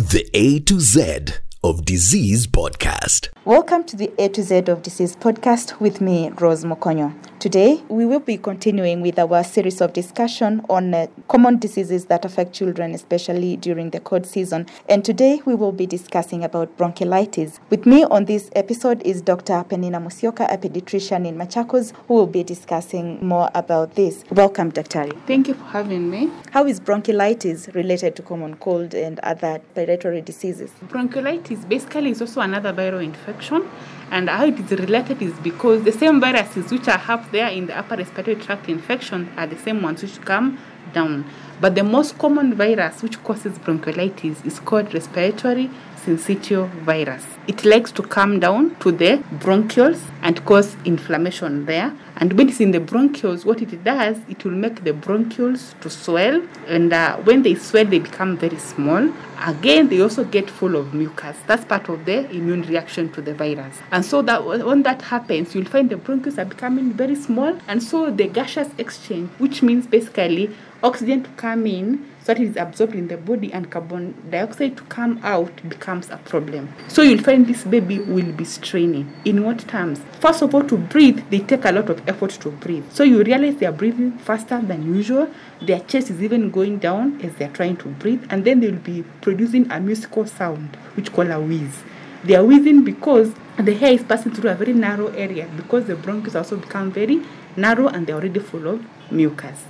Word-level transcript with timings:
The 0.00 0.30
A 0.32 0.60
to 0.60 0.80
Z 0.80 1.26
of 1.62 1.84
Disease 1.84 2.46
Podcast. 2.46 3.28
Welcome 3.44 3.84
to 3.84 3.96
the 3.96 4.10
A 4.18 4.28
to 4.30 4.42
Z 4.42 4.64
of 4.68 4.82
Disease 4.82 5.14
podcast 5.16 5.78
with 5.78 6.00
me, 6.00 6.30
Rose 6.30 6.64
Mukonyo. 6.64 7.14
Today, 7.38 7.82
we 7.88 8.04
will 8.04 8.20
be 8.20 8.36
continuing 8.36 9.00
with 9.00 9.18
our 9.18 9.42
series 9.42 9.80
of 9.80 9.94
discussion 9.94 10.62
on 10.68 10.92
uh, 10.92 11.06
common 11.28 11.58
diseases 11.58 12.04
that 12.06 12.26
affect 12.26 12.52
children, 12.52 12.92
especially 12.94 13.56
during 13.56 13.90
the 13.90 14.00
cold 14.00 14.26
season. 14.26 14.66
And 14.90 15.02
today, 15.02 15.40
we 15.46 15.54
will 15.54 15.72
be 15.72 15.86
discussing 15.86 16.44
about 16.44 16.76
bronchiolitis. 16.76 17.58
With 17.70 17.86
me 17.86 18.04
on 18.04 18.26
this 18.26 18.50
episode 18.54 19.02
is 19.06 19.22
Dr. 19.22 19.64
Peninah 19.64 20.02
Musyoka, 20.02 20.52
a 20.52 20.58
pediatrician 20.58 21.26
in 21.26 21.36
Machakos, 21.36 21.94
who 22.08 22.14
will 22.14 22.26
be 22.26 22.42
discussing 22.42 23.26
more 23.26 23.50
about 23.54 23.94
this. 23.94 24.22
Welcome, 24.30 24.68
Dr. 24.68 25.08
Thank 25.26 25.48
you 25.48 25.54
for 25.54 25.64
having 25.64 26.10
me. 26.10 26.30
How 26.50 26.66
is 26.66 26.78
bronchiolitis 26.78 27.74
related 27.74 28.16
to 28.16 28.22
common 28.22 28.56
cold 28.56 28.92
and 28.94 29.18
other 29.20 29.62
respiratory 29.76 30.20
diseases? 30.20 30.70
Bronchiolitis 30.88 31.49
basically 31.58 32.10
is 32.10 32.20
also 32.20 32.40
another 32.40 32.72
viral 32.72 33.02
infection, 33.04 33.68
and 34.10 34.28
how 34.28 34.46
it 34.46 34.58
is 34.58 34.70
related 34.70 35.20
is 35.20 35.32
because 35.40 35.82
the 35.84 35.92
same 35.92 36.20
viruses 36.20 36.70
which 36.70 36.88
are 36.88 37.02
up 37.08 37.30
there 37.32 37.48
in 37.48 37.66
the 37.66 37.76
upper 37.78 37.96
respiratory 37.96 38.36
tract 38.36 38.68
infection 38.68 39.28
are 39.36 39.46
the 39.46 39.58
same 39.58 39.82
ones 39.82 40.02
which 40.02 40.20
come 40.22 40.58
down. 40.92 41.24
But 41.60 41.74
the 41.74 41.84
most 41.84 42.18
common 42.18 42.54
virus 42.54 43.02
which 43.02 43.22
causes 43.22 43.58
bronchiolitis 43.58 44.44
is 44.46 44.60
called 44.60 44.94
respiratory 44.94 45.70
syncytial 46.04 46.68
virus. 46.84 47.24
It 47.46 47.64
likes 47.64 47.92
to 47.92 48.02
come 48.02 48.40
down 48.40 48.76
to 48.76 48.90
the 48.90 49.18
bronchioles 49.38 50.00
and 50.22 50.42
cause 50.44 50.76
inflammation 50.84 51.66
there. 51.66 51.94
And 52.20 52.34
when 52.34 52.50
it's 52.50 52.60
in 52.60 52.72
the 52.72 52.80
bronchioles, 52.80 53.46
what 53.46 53.62
it 53.62 53.82
does, 53.82 54.18
it 54.28 54.44
will 54.44 54.52
make 54.52 54.84
the 54.84 54.92
bronchioles 54.92 55.80
to 55.80 55.88
swell. 55.88 56.42
And 56.66 56.92
uh, 56.92 57.16
when 57.18 57.42
they 57.42 57.54
swell, 57.54 57.86
they 57.86 57.98
become 57.98 58.36
very 58.36 58.58
small. 58.58 59.10
Again, 59.46 59.88
they 59.88 60.02
also 60.02 60.24
get 60.24 60.50
full 60.50 60.76
of 60.76 60.92
mucus. 60.92 61.38
That's 61.46 61.64
part 61.64 61.88
of 61.88 62.04
the 62.04 62.30
immune 62.30 62.62
reaction 62.62 63.10
to 63.12 63.22
the 63.22 63.32
virus. 63.32 63.78
And 63.90 64.04
so 64.04 64.20
that 64.20 64.44
when 64.44 64.82
that 64.82 65.00
happens, 65.00 65.54
you'll 65.54 65.64
find 65.64 65.88
the 65.88 65.96
bronchioles 65.96 66.36
are 66.36 66.44
becoming 66.44 66.92
very 66.92 67.14
small. 67.14 67.58
And 67.66 67.82
so 67.82 68.10
the 68.10 68.28
gaseous 68.28 68.68
exchange, 68.76 69.30
which 69.38 69.62
means 69.62 69.86
basically 69.86 70.54
oxygen 70.82 71.22
to 71.22 71.30
come 71.30 71.66
in 71.66 72.09
so 72.22 72.32
it 72.32 72.40
is 72.40 72.56
absorbed 72.56 72.94
in 72.94 73.08
the 73.08 73.16
body 73.16 73.52
and 73.52 73.70
carbon 73.70 74.14
dioxide 74.30 74.76
to 74.76 74.82
come 74.84 75.20
out 75.22 75.68
becomes 75.68 76.10
a 76.10 76.18
problem. 76.18 76.72
So 76.88 77.02
you'll 77.02 77.22
find 77.22 77.46
this 77.46 77.64
baby 77.64 77.98
will 77.98 78.32
be 78.32 78.44
straining. 78.44 79.12
In 79.24 79.44
what 79.44 79.60
terms? 79.60 80.00
First 80.20 80.42
of 80.42 80.54
all, 80.54 80.62
to 80.64 80.76
breathe, 80.76 81.22
they 81.30 81.40
take 81.40 81.64
a 81.64 81.72
lot 81.72 81.88
of 81.88 82.06
effort 82.08 82.30
to 82.30 82.50
breathe. 82.50 82.84
So 82.90 83.04
you 83.04 83.22
realize 83.22 83.56
they 83.56 83.66
are 83.66 83.72
breathing 83.72 84.18
faster 84.18 84.60
than 84.60 84.94
usual. 84.94 85.30
Their 85.62 85.80
chest 85.80 86.10
is 86.10 86.22
even 86.22 86.50
going 86.50 86.78
down 86.78 87.20
as 87.22 87.34
they're 87.36 87.48
trying 87.48 87.76
to 87.78 87.88
breathe, 87.88 88.26
and 88.30 88.44
then 88.44 88.60
they'll 88.60 88.76
be 88.76 89.02
producing 89.20 89.70
a 89.70 89.80
musical 89.80 90.26
sound, 90.26 90.76
which 90.94 91.12
call 91.12 91.30
a 91.30 91.40
wheeze. 91.40 91.82
They 92.22 92.34
are 92.34 92.44
wheezing 92.44 92.84
because 92.84 93.32
the 93.56 93.74
hair 93.74 93.92
is 93.92 94.02
passing 94.02 94.32
through 94.32 94.50
a 94.50 94.54
very 94.54 94.74
narrow 94.74 95.08
area 95.08 95.48
because 95.56 95.86
the 95.86 95.94
bronchioles 95.94 96.34
also 96.34 96.56
become 96.56 96.92
very 96.92 97.22
narrow 97.56 97.88
and 97.88 98.06
they're 98.06 98.16
already 98.16 98.40
full 98.40 98.68
of 98.68 98.84
mucus. 99.10 99.64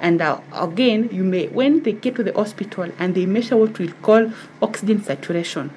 And 0.00 0.20
uh, 0.22 0.40
again, 0.52 1.08
you 1.12 1.24
may 1.24 1.48
when 1.48 1.82
they 1.82 1.92
get 1.92 2.16
to 2.16 2.22
the 2.22 2.32
hospital 2.32 2.90
and 2.98 3.14
they 3.14 3.26
measure 3.26 3.56
what 3.56 3.78
we 3.78 3.88
call 3.88 4.32
oxygen 4.62 5.02
saturation, 5.02 5.70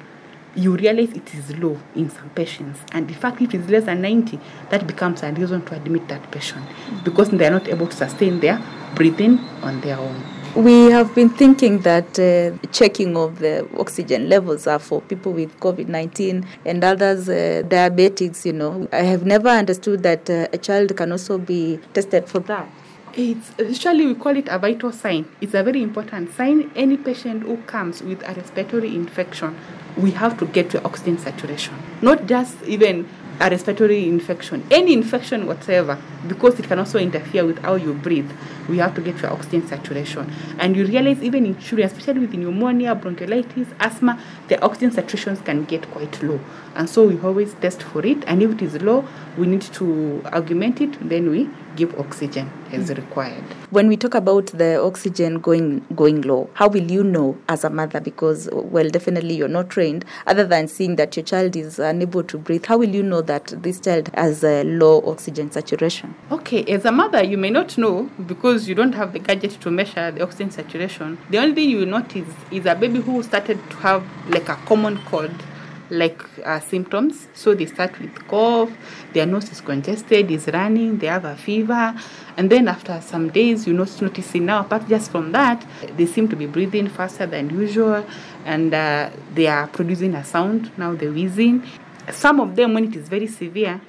you 0.55 0.75
realize 0.75 1.11
it 1.13 1.33
is 1.33 1.57
low 1.57 1.79
in 1.95 2.09
some 2.09 2.29
patients. 2.31 2.79
And 2.91 3.09
in 3.09 3.15
fact, 3.15 3.41
if 3.41 3.53
it 3.53 3.61
is 3.61 3.69
less 3.69 3.85
than 3.85 4.01
90, 4.01 4.39
that 4.69 4.85
becomes 4.85 5.23
a 5.23 5.31
reason 5.31 5.63
to 5.65 5.75
admit 5.75 6.07
that 6.09 6.29
patient 6.31 6.65
because 7.03 7.29
they 7.29 7.45
are 7.45 7.51
not 7.51 7.67
able 7.67 7.87
to 7.87 7.95
sustain 7.95 8.39
their 8.39 8.61
breathing 8.95 9.39
on 9.61 9.79
their 9.81 9.97
own. 9.97 10.21
We 10.53 10.91
have 10.91 11.15
been 11.15 11.29
thinking 11.29 11.79
that 11.79 12.19
uh, 12.19 12.57
checking 12.73 13.15
of 13.15 13.39
the 13.39 13.65
oxygen 13.79 14.27
levels 14.27 14.67
are 14.67 14.79
for 14.79 14.99
people 14.99 15.31
with 15.31 15.57
COVID 15.61 15.87
19 15.87 16.45
and 16.65 16.83
others, 16.83 17.29
uh, 17.29 17.63
diabetics, 17.65 18.45
you 18.45 18.51
know. 18.51 18.85
I 18.91 19.03
have 19.03 19.25
never 19.25 19.47
understood 19.47 20.03
that 20.03 20.29
uh, 20.29 20.47
a 20.51 20.57
child 20.57 20.97
can 20.97 21.13
also 21.13 21.37
be 21.37 21.79
tested 21.93 22.27
for 22.27 22.39
that. 22.39 22.69
It's 23.13 23.51
usually 23.59 24.05
we 24.05 24.15
call 24.15 24.37
it 24.37 24.47
a 24.47 24.57
vital 24.57 24.93
sign. 24.93 25.25
It's 25.41 25.53
a 25.53 25.63
very 25.63 25.83
important 25.83 26.33
sign. 26.33 26.71
Any 26.75 26.95
patient 26.95 27.43
who 27.43 27.57
comes 27.57 28.01
with 28.01 28.23
a 28.23 28.33
respiratory 28.33 28.95
infection, 28.95 29.57
we 29.97 30.11
have 30.11 30.37
to 30.39 30.45
get 30.45 30.69
to 30.69 30.83
oxygen 30.85 31.17
saturation. 31.17 31.75
Not 32.01 32.25
just 32.25 32.55
even 32.63 33.09
a 33.41 33.49
respiratory 33.49 34.07
infection, 34.07 34.65
any 34.71 34.93
infection 34.93 35.45
whatsoever, 35.45 35.97
because 36.27 36.57
it 36.59 36.67
can 36.67 36.79
also 36.79 36.99
interfere 36.99 37.45
with 37.45 37.59
how 37.59 37.75
you 37.75 37.93
breathe. 37.93 38.31
We 38.71 38.77
have 38.77 38.95
to 38.95 39.01
get 39.01 39.21
your 39.21 39.31
oxygen 39.31 39.67
saturation. 39.67 40.31
And 40.57 40.77
you 40.77 40.85
realize 40.85 41.21
even 41.21 41.45
in 41.45 41.59
children, 41.59 41.87
especially 41.87 42.21
with 42.21 42.33
pneumonia, 42.33 42.95
bronchiolitis, 42.95 43.67
asthma, 43.81 44.17
the 44.47 44.61
oxygen 44.61 44.91
saturations 44.91 45.43
can 45.43 45.65
get 45.65 45.91
quite 45.91 46.23
low. 46.23 46.39
And 46.75 46.89
so 46.89 47.05
we 47.05 47.19
always 47.19 47.53
test 47.55 47.83
for 47.83 48.05
it. 48.05 48.23
And 48.27 48.41
if 48.41 48.51
it 48.51 48.61
is 48.61 48.81
low, 48.81 49.05
we 49.37 49.47
need 49.47 49.61
to 49.61 50.21
augment 50.27 50.79
it, 50.79 50.97
then 51.07 51.29
we 51.29 51.49
give 51.75 51.97
oxygen 51.99 52.49
as 52.71 52.89
mm. 52.89 52.97
required. 52.97 53.43
When 53.69 53.87
we 53.87 53.95
talk 53.95 54.15
about 54.15 54.47
the 54.47 54.81
oxygen 54.81 55.39
going 55.39 55.85
going 55.95 56.21
low, 56.21 56.49
how 56.53 56.67
will 56.67 56.91
you 56.91 57.03
know 57.03 57.37
as 57.47 57.63
a 57.63 57.69
mother? 57.69 57.99
Because 57.99 58.49
well, 58.51 58.89
definitely 58.89 59.35
you're 59.35 59.47
not 59.47 59.69
trained. 59.69 60.05
Other 60.27 60.45
than 60.45 60.67
seeing 60.67 60.97
that 60.97 61.15
your 61.15 61.23
child 61.23 61.55
is 61.55 61.79
unable 61.79 62.23
to 62.23 62.37
breathe, 62.37 62.65
how 62.65 62.77
will 62.77 62.89
you 62.89 63.03
know 63.03 63.21
that 63.21 63.47
this 63.63 63.79
child 63.79 64.09
has 64.15 64.43
a 64.43 64.63
low 64.63 65.01
oxygen 65.05 65.51
saturation? 65.51 66.13
Okay, 66.31 66.63
as 66.65 66.85
a 66.85 66.91
mother, 66.91 67.23
you 67.23 67.37
may 67.37 67.49
not 67.49 67.77
know 67.77 68.09
because 68.25 68.60
you 68.67 68.75
don't 68.75 68.93
have 68.93 69.13
the 69.13 69.19
gadget 69.19 69.51
to 69.61 69.71
measure 69.71 70.11
the 70.11 70.23
oxygen 70.23 70.51
saturation. 70.51 71.17
The 71.29 71.37
only 71.39 71.55
thing 71.55 71.69
you 71.69 71.77
will 71.79 71.85
notice 71.85 72.27
is 72.51 72.65
a 72.65 72.75
baby 72.75 72.99
who 72.99 73.21
started 73.23 73.57
to 73.69 73.75
have 73.77 74.03
like 74.29 74.49
a 74.49 74.55
common 74.65 74.97
cold 75.05 75.31
like 75.91 76.23
uh, 76.45 76.59
symptoms. 76.59 77.27
So 77.33 77.53
they 77.53 77.65
start 77.65 77.99
with 77.99 78.15
cough, 78.27 78.71
their 79.13 79.25
nose 79.25 79.51
is 79.51 79.61
congested, 79.61 80.31
is 80.31 80.47
running, 80.47 80.97
they 80.97 81.07
have 81.07 81.25
a 81.25 81.35
fever, 81.35 81.93
and 82.37 82.49
then 82.49 82.67
after 82.67 82.99
some 83.01 83.29
days, 83.29 83.67
you 83.67 83.73
not 83.73 84.01
noticing 84.01 84.45
now, 84.45 84.61
apart 84.61 84.87
just 84.87 85.11
from 85.11 85.33
that, 85.33 85.65
they 85.97 86.05
seem 86.05 86.29
to 86.29 86.35
be 86.35 86.45
breathing 86.45 86.87
faster 86.87 87.25
than 87.25 87.49
usual, 87.49 88.05
and 88.45 88.73
uh, 88.73 89.09
they 89.35 89.47
are 89.47 89.67
producing 89.67 90.15
a 90.15 90.23
sound 90.23 90.71
now, 90.77 90.95
they're 90.95 91.11
wheezing. 91.11 91.61
Some 92.09 92.39
of 92.39 92.55
them, 92.55 92.73
when 92.73 92.85
it 92.85 92.95
is 92.95 93.09
very 93.09 93.27
severe, 93.27 93.79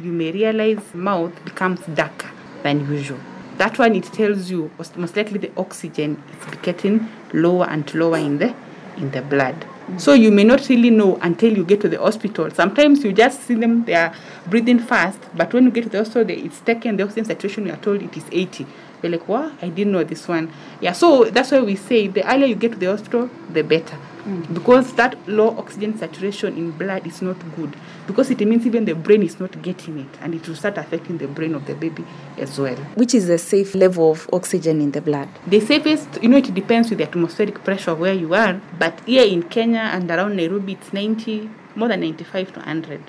you 0.00 0.12
may 0.12 0.32
realize 0.32 0.94
mouth 0.94 1.32
becomes 1.44 1.80
darker 1.94 2.30
than 2.62 2.80
usual. 2.90 3.18
That 3.62 3.78
one 3.78 3.94
it 3.94 4.02
tells 4.06 4.50
you 4.50 4.72
most, 4.76 4.96
most 4.96 5.16
likely 5.16 5.38
the 5.38 5.52
oxygen 5.56 6.20
is 6.32 6.56
getting 6.62 7.08
lower 7.32 7.64
and 7.70 7.94
lower 7.94 8.18
in 8.18 8.38
the 8.38 8.52
in 8.96 9.12
the 9.12 9.22
blood. 9.22 9.54
So 9.98 10.14
you 10.14 10.32
may 10.32 10.42
not 10.42 10.68
really 10.68 10.90
know 10.90 11.16
until 11.22 11.56
you 11.56 11.64
get 11.64 11.80
to 11.82 11.88
the 11.88 11.98
hospital. 11.98 12.50
Sometimes 12.50 13.04
you 13.04 13.12
just 13.12 13.44
see 13.44 13.54
them, 13.54 13.84
they 13.84 13.94
are 13.94 14.12
breathing 14.48 14.80
fast, 14.80 15.20
but 15.36 15.52
when 15.52 15.66
you 15.66 15.70
get 15.70 15.84
to 15.84 15.90
the 15.90 15.98
hospital, 15.98 16.24
they, 16.24 16.38
it's 16.38 16.58
taken, 16.58 16.96
the 16.96 17.04
oxygen 17.04 17.24
saturation, 17.24 17.66
you 17.66 17.72
are 17.72 17.76
told 17.76 18.02
it 18.02 18.16
is 18.16 18.24
80. 18.32 18.66
You're 19.00 19.12
like, 19.12 19.28
what? 19.28 19.52
I 19.62 19.68
didn't 19.68 19.92
know 19.92 20.02
this 20.02 20.26
one. 20.26 20.52
Yeah, 20.80 20.90
so 20.90 21.26
that's 21.26 21.52
why 21.52 21.60
we 21.60 21.76
say 21.76 22.08
the 22.08 22.28
earlier 22.28 22.46
you 22.46 22.56
get 22.56 22.72
to 22.72 22.78
the 22.78 22.86
hospital, 22.86 23.30
the 23.48 23.62
better. 23.62 23.96
Mm. 24.26 24.54
Because 24.54 24.92
that 24.94 25.16
low 25.28 25.56
oxygen 25.58 25.98
saturation 25.98 26.56
in 26.56 26.70
blood 26.70 27.06
is 27.06 27.22
not 27.22 27.36
good. 27.56 27.74
Because 28.06 28.30
it 28.30 28.38
means 28.46 28.64
even 28.66 28.84
the 28.84 28.94
brain 28.94 29.22
is 29.22 29.40
not 29.40 29.60
getting 29.62 29.98
it, 29.98 30.08
and 30.20 30.34
it 30.34 30.46
will 30.46 30.54
start 30.54 30.78
affecting 30.78 31.18
the 31.18 31.26
brain 31.26 31.54
of 31.54 31.66
the 31.66 31.74
baby 31.74 32.04
as 32.38 32.58
well. 32.58 32.76
Which 32.94 33.14
is 33.14 33.26
the 33.26 33.38
safe 33.38 33.74
level 33.74 34.12
of 34.12 34.28
oxygen 34.32 34.80
in 34.80 34.92
the 34.92 35.00
blood? 35.00 35.28
The 35.46 35.60
safest, 35.60 36.22
you 36.22 36.28
know, 36.28 36.36
it 36.36 36.54
depends 36.54 36.90
with 36.90 36.98
the 36.98 37.04
atmospheric 37.04 37.64
pressure 37.64 37.92
of 37.92 37.98
where 37.98 38.14
you 38.14 38.32
are. 38.34 38.60
But 38.78 39.00
here 39.06 39.24
in 39.24 39.42
Kenya 39.44 39.90
and 39.92 40.08
around 40.10 40.36
Nairobi, 40.36 40.74
it's 40.74 40.92
90, 40.92 41.50
more 41.74 41.88
than 41.88 42.00
95 42.00 42.52
to 42.52 42.58
100. 42.60 43.00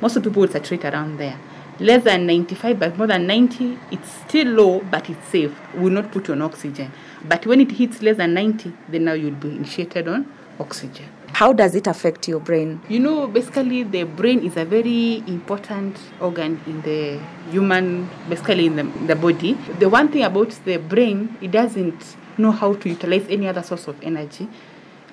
Most 0.00 0.16
of 0.16 0.22
people 0.22 0.40
would 0.40 0.52
saturate 0.52 0.84
around 0.84 1.18
there. 1.18 1.38
Less 1.78 2.04
than 2.04 2.26
95, 2.26 2.78
but 2.78 2.96
more 2.96 3.06
than 3.06 3.26
90, 3.26 3.78
it's 3.90 4.10
still 4.26 4.46
low, 4.46 4.80
but 4.90 5.10
it's 5.10 5.28
safe. 5.28 5.54
We 5.74 5.80
will 5.82 5.90
not 5.90 6.10
put 6.10 6.30
on 6.30 6.40
oxygen. 6.40 6.90
But 7.28 7.44
when 7.44 7.60
it 7.60 7.72
hits 7.72 8.00
less 8.00 8.16
than 8.16 8.32
90, 8.32 8.72
then 8.88 9.04
now 9.04 9.12
you'll 9.12 9.34
be 9.34 9.50
initiated 9.50 10.08
on 10.08 10.26
oxygen. 10.58 11.06
How 11.32 11.52
does 11.52 11.74
it 11.74 11.86
affect 11.86 12.28
your 12.28 12.40
brain? 12.40 12.80
You 12.88 12.98
know, 13.00 13.26
basically, 13.26 13.82
the 13.82 14.04
brain 14.04 14.44
is 14.44 14.56
a 14.56 14.64
very 14.64 15.18
important 15.26 15.98
organ 16.20 16.60
in 16.66 16.80
the 16.82 17.20
human, 17.50 18.08
basically 18.28 18.66
in 18.66 18.76
the, 18.76 18.84
the 19.06 19.16
body. 19.16 19.52
The 19.78 19.88
one 19.88 20.08
thing 20.08 20.22
about 20.22 20.50
the 20.64 20.78
brain, 20.78 21.36
it 21.40 21.50
doesn't 21.50 22.16
know 22.38 22.52
how 22.52 22.74
to 22.74 22.88
utilize 22.88 23.26
any 23.28 23.48
other 23.48 23.62
source 23.62 23.86
of 23.86 24.02
energy. 24.02 24.48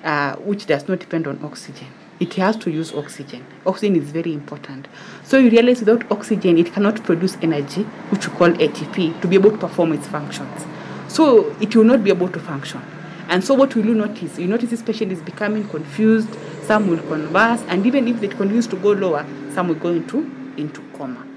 uh, 0.04 0.36
which 0.36 0.66
does 0.66 0.86
not 0.86 1.00
depend 1.00 1.26
on 1.26 1.42
oxygen. 1.42 1.88
It 2.20 2.34
has 2.34 2.56
to 2.58 2.70
use 2.70 2.92
oxygen. 2.92 3.44
Oxygen 3.66 3.96
is 3.96 4.10
very 4.10 4.32
important. 4.32 4.86
So 5.24 5.38
you 5.38 5.50
realize 5.50 5.80
without 5.80 6.08
oxygen, 6.12 6.58
it 6.58 6.72
cannot 6.72 7.02
produce 7.02 7.36
energy, 7.42 7.82
which 8.10 8.28
we 8.28 8.36
call 8.36 8.50
ATP, 8.50 9.20
to 9.20 9.26
be 9.26 9.34
able 9.34 9.50
to 9.50 9.56
perform 9.56 9.92
its 9.92 10.06
functions. 10.06 10.66
So 11.08 11.56
it 11.60 11.74
will 11.74 11.84
not 11.84 12.04
be 12.04 12.10
able 12.10 12.28
to 12.28 12.38
function. 12.38 12.82
And 13.28 13.42
so 13.42 13.54
what 13.54 13.74
will 13.74 13.84
you 13.84 13.94
notice? 13.94 14.38
You 14.38 14.46
notice 14.46 14.70
this 14.70 14.82
patient 14.82 15.12
is 15.12 15.20
becoming 15.20 15.68
confused, 15.68 16.28
some 16.64 16.88
will 16.88 17.02
convulse, 17.02 17.62
and 17.68 17.86
even 17.86 18.08
if 18.08 18.22
it 18.22 18.32
continues 18.32 18.66
to 18.68 18.76
go 18.76 18.92
lower, 18.92 19.26
some 19.52 19.68
will 19.68 19.74
go 19.74 19.90
into, 19.90 20.30
into 20.56 20.82
coma. 20.96 21.33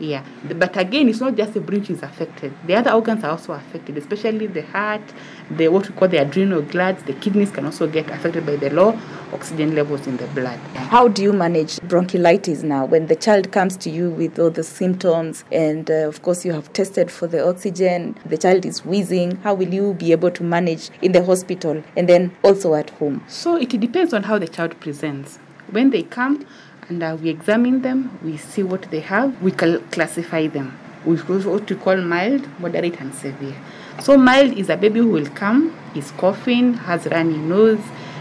Yeah, 0.00 0.24
but 0.42 0.78
again, 0.78 1.10
it's 1.10 1.20
not 1.20 1.36
just 1.36 1.52
the 1.52 1.60
brain 1.60 1.84
is 1.84 2.02
affected. 2.02 2.54
The 2.66 2.74
other 2.74 2.92
organs 2.92 3.22
are 3.22 3.32
also 3.32 3.52
affected, 3.52 3.98
especially 3.98 4.46
the 4.46 4.62
heart, 4.62 5.02
the 5.50 5.68
what 5.68 5.86
we 5.88 5.94
call 5.94 6.08
the 6.08 6.16
adrenal 6.16 6.62
glands. 6.62 7.02
The 7.02 7.12
kidneys 7.12 7.50
can 7.50 7.66
also 7.66 7.86
get 7.86 8.08
affected 8.08 8.46
by 8.46 8.56
the 8.56 8.70
low 8.70 8.98
oxygen 9.34 9.74
levels 9.74 10.06
in 10.06 10.16
the 10.16 10.26
blood. 10.28 10.58
How 10.74 11.08
do 11.08 11.22
you 11.22 11.34
manage 11.34 11.76
bronchiolitis 11.80 12.64
now 12.64 12.86
when 12.86 13.08
the 13.08 13.16
child 13.16 13.52
comes 13.52 13.76
to 13.76 13.90
you 13.90 14.10
with 14.10 14.38
all 14.38 14.50
the 14.50 14.64
symptoms 14.64 15.44
and 15.52 15.90
uh, 15.90 16.08
of 16.08 16.22
course 16.22 16.46
you 16.46 16.52
have 16.52 16.72
tested 16.72 17.10
for 17.10 17.26
the 17.26 17.46
oxygen, 17.46 18.16
the 18.24 18.38
child 18.38 18.64
is 18.64 18.84
wheezing, 18.84 19.36
how 19.42 19.52
will 19.52 19.72
you 19.72 19.92
be 19.94 20.12
able 20.12 20.30
to 20.30 20.42
manage 20.42 20.88
in 21.02 21.12
the 21.12 21.22
hospital 21.22 21.82
and 21.96 22.08
then 22.08 22.34
also 22.42 22.74
at 22.74 22.88
home? 22.90 23.22
So 23.28 23.56
it 23.56 23.68
depends 23.68 24.14
on 24.14 24.22
how 24.22 24.38
the 24.38 24.48
child 24.48 24.80
presents. 24.80 25.38
When 25.70 25.90
they 25.90 26.02
come 26.02 26.46
and 26.90 27.04
uh, 27.04 27.16
we 27.22 27.30
examine 27.30 27.82
them, 27.82 28.18
we 28.22 28.36
see 28.36 28.64
what 28.64 28.82
they 28.90 28.98
have, 28.98 29.40
we 29.40 29.52
cal- 29.52 29.78
classify 29.92 30.48
them. 30.48 30.76
We 31.06 31.16
what 31.16 31.70
we 31.70 31.76
call 31.76 31.96
mild, 31.96 32.46
moderate, 32.58 33.00
and 33.00 33.14
severe. 33.14 33.54
So 34.02 34.18
mild 34.18 34.58
is 34.58 34.68
a 34.68 34.76
baby 34.76 34.98
who 34.98 35.08
will 35.08 35.28
come, 35.28 35.74
is 35.94 36.10
coughing, 36.10 36.74
has 36.74 37.06
runny 37.06 37.38
nose, 37.38 37.80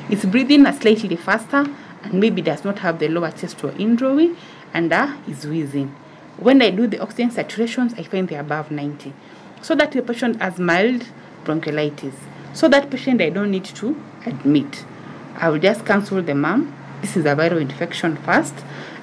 is 0.10 0.24
breathing 0.24 0.72
slightly 0.72 1.16
faster, 1.16 1.66
and 2.04 2.14
maybe 2.14 2.42
does 2.42 2.64
not 2.64 2.80
have 2.80 3.00
the 3.00 3.10
lower 3.10 3.32
chest 3.32 3.62
or 3.64 3.72
injury, 3.72 4.36
and 4.74 4.94
uh, 4.94 5.18
is 5.28 5.46
wheezing. 5.46 5.94
When 6.38 6.62
I 6.62 6.70
do 6.70 6.88
the 6.88 7.00
oxygen 7.00 7.32
saturations, 7.32 8.00
I 8.00 8.04
find 8.04 8.30
they're 8.30 8.40
above 8.40 8.72
90. 8.72 9.14
So 9.62 9.76
that 9.76 9.92
the 9.92 10.02
patient 10.04 10.42
has 10.42 10.58
mild 10.60 11.06
bronchiolitis. 11.44 12.14
So 12.54 12.70
that 12.70 12.90
patient 12.90 13.20
I 13.20 13.30
don't 13.30 13.52
need 13.52 13.66
to 13.66 14.02
admit. 14.26 14.86
I 15.36 15.50
will 15.50 15.60
just 15.60 15.86
cancel 15.86 16.22
the 16.22 16.36
mom. 16.36 16.76
This 17.02 17.16
is 17.18 17.26
a 17.26 17.36
viral 17.36 17.62
infection 17.62 18.18
first, 18.18 18.56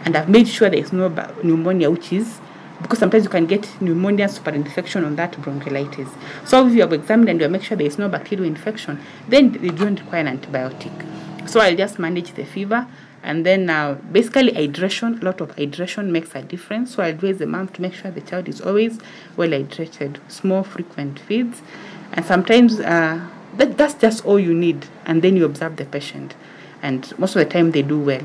and 0.04 0.16
I've 0.16 0.28
made 0.28 0.48
sure 0.48 0.68
there 0.68 0.80
is 0.80 0.92
no 0.92 1.08
pneumonia, 1.42 1.90
which 1.90 2.12
is 2.12 2.40
because 2.82 2.98
sometimes 2.98 3.24
you 3.24 3.30
can 3.30 3.46
get 3.46 3.68
pneumonia 3.80 4.28
super 4.28 4.50
infection 4.50 5.04
on 5.04 5.16
that 5.16 5.32
bronchiolitis. 5.32 6.08
So 6.46 6.66
if 6.66 6.74
you 6.74 6.82
have 6.82 6.92
examined 6.92 7.30
and 7.30 7.40
you 7.40 7.48
make 7.48 7.62
sure 7.62 7.76
there 7.76 7.86
is 7.86 7.98
no 7.98 8.08
bacterial 8.08 8.46
infection, 8.46 9.00
then 9.28 9.52
they 9.52 9.68
don't 9.68 9.98
require 9.98 10.26
an 10.26 10.38
antibiotic. 10.38 11.48
So 11.48 11.60
I'll 11.60 11.76
just 11.76 11.98
manage 11.98 12.34
the 12.34 12.44
fever 12.44 12.86
and 13.22 13.44
then 13.44 13.68
uh, 13.68 13.94
basically 14.12 14.52
hydration, 14.52 15.20
a 15.20 15.24
lot 15.24 15.40
of 15.40 15.54
hydration 15.56 16.10
makes 16.10 16.34
a 16.36 16.42
difference. 16.42 16.94
So 16.94 17.02
I'll 17.02 17.10
advise 17.10 17.38
the 17.38 17.46
mom 17.46 17.68
to 17.68 17.82
make 17.82 17.94
sure 17.94 18.10
the 18.10 18.20
child 18.20 18.48
is 18.48 18.60
always 18.60 19.00
well 19.36 19.48
hydrated, 19.48 20.18
small 20.30 20.62
frequent 20.62 21.18
feeds, 21.18 21.60
and 22.12 22.24
sometimes 22.24 22.78
uh, 22.78 23.26
that, 23.56 23.76
that's 23.76 23.94
just 23.94 24.24
all 24.24 24.38
you 24.38 24.54
need. 24.54 24.86
And 25.06 25.22
then 25.22 25.36
you 25.36 25.44
observe 25.44 25.76
the 25.76 25.86
patient, 25.86 26.34
and 26.86 27.18
most 27.18 27.34
of 27.34 27.40
the 27.40 27.52
time 27.52 27.72
they 27.72 27.82
do 27.82 27.98
well. 27.98 28.22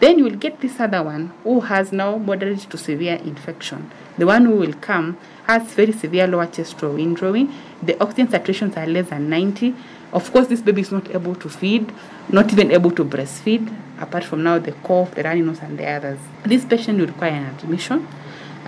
Then 0.00 0.18
you 0.18 0.24
will 0.24 0.40
get 0.44 0.60
this 0.60 0.80
other 0.80 1.02
one 1.02 1.32
who 1.44 1.60
has 1.60 1.92
now 1.92 2.16
moderate 2.16 2.60
to 2.70 2.78
severe 2.78 3.16
infection. 3.16 3.90
The 4.16 4.26
one 4.26 4.44
who 4.46 4.56
will 4.56 4.72
come 4.74 5.18
has 5.46 5.62
very 5.74 5.92
severe 5.92 6.26
lower 6.26 6.46
chest 6.46 6.82
injury. 6.82 7.48
The 7.82 8.00
oxygen 8.02 8.28
saturations 8.28 8.76
are 8.76 8.86
less 8.86 9.10
than 9.10 9.28
90. 9.28 9.74
Of 10.12 10.32
course, 10.32 10.48
this 10.48 10.62
baby 10.62 10.80
is 10.82 10.90
not 10.90 11.10
able 11.14 11.34
to 11.36 11.48
feed, 11.48 11.92
not 12.30 12.52
even 12.52 12.70
able 12.70 12.90
to 12.92 13.04
breastfeed, 13.04 13.72
apart 14.00 14.24
from 14.24 14.42
now 14.42 14.58
the 14.58 14.72
cough, 14.72 15.14
the 15.14 15.22
runny 15.22 15.42
nose, 15.42 15.60
and 15.60 15.78
the 15.78 15.86
others. 15.86 16.18
This 16.44 16.64
patient 16.64 16.98
will 16.98 17.06
require 17.06 17.32
an 17.32 17.54
admission. 17.54 18.08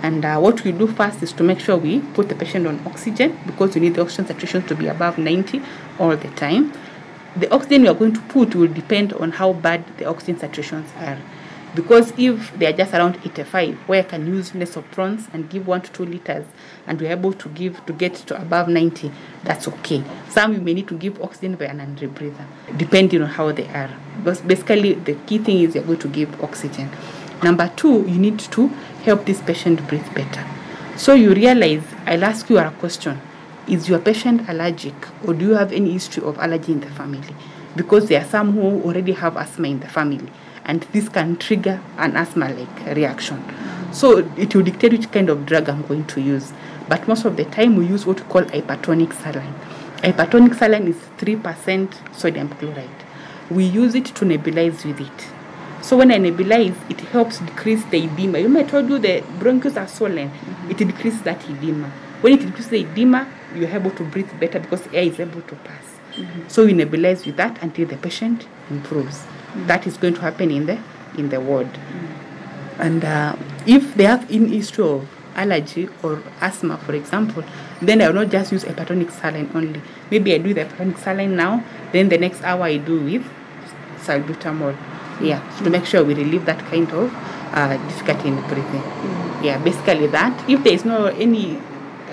And 0.03 0.25
uh, 0.25 0.37
what 0.39 0.63
we 0.63 0.71
do 0.71 0.87
first 0.87 1.23
is 1.23 1.33
to 1.33 1.43
make 1.43 1.59
sure 1.59 1.77
we 1.77 1.99
put 1.99 2.29
the 2.29 2.35
patient 2.35 2.67
on 2.67 2.79
oxygen 2.85 3.39
because 3.45 3.73
we 3.75 3.81
need 3.81 3.95
the 3.95 4.01
oxygen 4.01 4.27
saturation 4.27 4.63
to 4.67 4.75
be 4.75 4.87
above 4.87 5.17
90 5.17 5.61
all 5.99 6.15
the 6.15 6.29
time. 6.31 6.73
The 7.35 7.51
oxygen 7.51 7.81
we 7.81 7.87
are 7.87 7.95
going 7.95 8.13
to 8.13 8.21
put 8.21 8.53
will 8.55 8.67
depend 8.67 9.13
on 9.13 9.31
how 9.31 9.53
bad 9.53 9.85
the 9.97 10.05
oxygen 10.05 10.35
saturations 10.35 10.85
are. 11.01 11.17
Because 11.75 12.13
if 12.15 12.53
they 12.59 12.67
are 12.67 12.73
just 12.73 12.93
around 12.93 13.15
85, 13.25 13.75
where 13.87 14.03
I 14.03 14.05
can 14.05 14.27
use 14.27 14.53
nasal 14.53 14.83
prongs 14.83 15.27
and 15.33 15.49
give 15.49 15.65
one 15.65 15.81
to 15.81 15.91
two 15.91 16.05
liters, 16.05 16.45
and 16.85 17.01
we're 17.01 17.11
able 17.11 17.33
to 17.33 17.49
give 17.49 17.83
to 17.87 17.93
get 17.93 18.13
to 18.13 18.39
above 18.39 18.67
90, 18.67 19.11
that's 19.43 19.67
okay. 19.67 20.03
Some 20.29 20.53
you 20.53 20.61
may 20.61 20.75
need 20.75 20.87
to 20.89 20.97
give 20.97 21.19
oxygen 21.23 21.55
by 21.55 21.71
non-rebreather, 21.71 22.45
depending 22.77 23.23
on 23.23 23.29
how 23.29 23.51
they 23.51 23.67
are. 23.69 23.89
But 24.23 24.47
basically, 24.47 24.93
the 24.93 25.15
key 25.25 25.39
thing 25.39 25.61
is 25.61 25.73
you're 25.73 25.83
going 25.83 25.97
to 25.99 26.07
give 26.07 26.43
oxygen. 26.43 26.91
Number 27.41 27.71
two, 27.75 28.05
you 28.07 28.19
need 28.19 28.37
to 28.39 28.67
help 29.03 29.25
this 29.25 29.41
patient 29.41 29.87
breathe 29.87 30.13
better. 30.13 30.45
So 30.95 31.15
you 31.15 31.33
realize, 31.33 31.83
I'll 32.05 32.23
ask 32.23 32.47
you 32.51 32.59
a 32.59 32.69
question. 32.69 33.19
Is 33.65 33.87
your 33.87 33.99
patient 33.99 34.49
allergic 34.49 34.93
or 35.25 35.33
do 35.33 35.45
you 35.45 35.55
have 35.55 35.71
any 35.71 35.93
history 35.93 36.21
of 36.23 36.37
allergy 36.37 36.73
in 36.73 36.81
the 36.81 36.89
family? 36.89 37.33
Because 37.77 38.09
there 38.09 38.21
are 38.21 38.27
some 38.27 38.51
who 38.51 38.83
already 38.83 39.13
have 39.13 39.37
asthma 39.37 39.69
in 39.69 39.79
the 39.79 39.87
family 39.87 40.29
and 40.65 40.81
this 40.91 41.07
can 41.07 41.37
trigger 41.37 41.81
an 41.97 42.17
asthma-like 42.17 42.95
reaction. 42.95 43.41
So 43.93 44.17
it 44.37 44.53
will 44.53 44.63
dictate 44.63 44.91
which 44.91 45.11
kind 45.11 45.29
of 45.29 45.45
drug 45.45 45.69
I'm 45.69 45.83
going 45.83 46.05
to 46.07 46.21
use. 46.21 46.51
But 46.89 47.07
most 47.07 47.23
of 47.23 47.37
the 47.37 47.45
time 47.45 47.77
we 47.77 47.85
use 47.85 48.05
what 48.05 48.19
we 48.19 48.25
call 48.27 48.41
hypertonic 48.43 49.13
saline. 49.13 49.53
Hypertonic 49.97 50.55
saline 50.55 50.89
is 50.89 50.97
3% 51.17 52.13
sodium 52.13 52.49
chloride. 52.49 52.89
We 53.49 53.63
use 53.63 53.95
it 53.95 54.07
to 54.07 54.25
nebulize 54.25 54.83
with 54.83 54.99
it. 54.99 55.27
So 55.81 55.97
when 55.97 56.11
I 56.11 56.17
nebulize, 56.17 56.75
it 56.89 56.99
helps 56.99 57.39
decrease 57.39 57.83
the 57.85 58.03
edema. 58.03 58.39
You 58.39 58.49
may 58.49 58.63
told 58.65 58.89
you 58.89 58.99
the 58.99 59.21
bronchioles 59.39 59.81
are 59.81 59.87
swollen. 59.87 60.29
Mm-hmm. 60.29 60.71
It 60.71 60.77
decreases 60.77 61.21
that 61.21 61.49
edema. 61.49 61.91
When 62.23 62.31
it 62.31 62.39
decreases 62.39 62.69
the 62.69 62.79
edema, 62.79 63.27
you're 63.53 63.67
able 63.67 63.91
to 63.91 64.03
breathe 64.05 64.31
better 64.39 64.57
because 64.57 64.87
air 64.93 65.03
is 65.03 65.19
able 65.19 65.41
to 65.41 65.55
pass. 65.55 65.83
Mm-hmm. 66.15 66.47
So 66.47 66.65
we 66.65 66.71
nebulize 66.71 67.25
with 67.25 67.35
that 67.35 67.61
until 67.61 67.85
the 67.85 67.97
patient 67.97 68.47
improves. 68.69 69.17
Mm-hmm. 69.17 69.67
That 69.67 69.85
is 69.85 69.97
going 69.97 70.13
to 70.13 70.21
happen 70.21 70.49
in 70.49 70.65
the 70.65 70.79
in 71.17 71.27
the 71.27 71.41
ward. 71.41 71.67
Mm-hmm. 71.67 72.81
And 72.81 73.03
uh, 73.03 73.35
if 73.67 73.95
they 73.95 74.05
have 74.05 74.23
any 74.31 74.55
history 74.55 74.85
of 74.85 75.05
allergy 75.35 75.89
or 76.01 76.23
asthma, 76.39 76.77
for 76.77 76.93
example, 76.93 77.43
then 77.81 78.01
I 78.01 78.07
will 78.07 78.23
not 78.23 78.29
just 78.29 78.53
use 78.53 78.63
hypertonic 78.63 79.11
saline 79.11 79.51
only. 79.53 79.81
Maybe 80.09 80.33
I 80.33 80.37
do 80.37 80.53
the 80.53 80.63
hypertonic 80.63 80.99
saline 80.99 81.35
now, 81.35 81.61
then 81.91 82.07
the 82.07 82.17
next 82.17 82.41
hour 82.43 82.63
I 82.63 82.77
do 82.77 83.03
with 83.03 83.27
salbutamol. 83.99 84.77
Yeah, 85.19 85.43
to 85.61 85.69
make 85.69 85.85
sure 85.85 86.05
we 86.05 86.13
relieve 86.13 86.45
that 86.45 86.59
kind 86.71 86.89
of 86.91 87.13
uh, 87.51 87.75
difficulty 87.89 88.29
in 88.29 88.39
breathing. 88.47 88.83
Yeah, 89.43 89.59
basically 89.61 90.07
that. 90.07 90.49
If 90.49 90.63
there 90.63 90.73
is 90.73 90.85
no 90.85 91.07
any 91.07 91.59